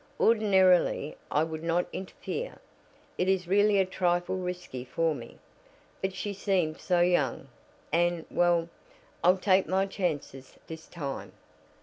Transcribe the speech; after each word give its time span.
Ordinarily 0.19 1.15
I 1.29 1.43
would 1.43 1.61
not 1.61 1.85
interfere 1.93 2.57
it 3.19 3.29
is 3.29 3.47
really 3.47 3.77
a 3.77 3.85
trifle 3.85 4.35
risky 4.37 4.83
for 4.83 5.13
me, 5.13 5.37
but 6.01 6.15
she 6.15 6.33
seems 6.33 6.81
so 6.81 7.01
young; 7.01 7.49
and 7.93 8.25
well, 8.31 8.67
I'll 9.23 9.37
take 9.37 9.67
my 9.67 9.85
chances 9.85 10.55
this 10.65 10.87
time." 10.87 11.33